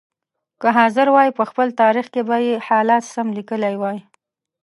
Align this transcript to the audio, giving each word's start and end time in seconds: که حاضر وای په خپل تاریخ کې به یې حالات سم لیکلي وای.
که 0.61 0.67
حاضر 0.77 1.07
وای 1.11 1.29
په 1.37 1.43
خپل 1.49 1.67
تاریخ 1.81 2.05
کې 2.13 2.21
به 2.27 2.37
یې 2.45 2.55
حالات 2.67 3.03
سم 3.13 3.27
لیکلي 3.37 3.75
وای. 3.81 3.97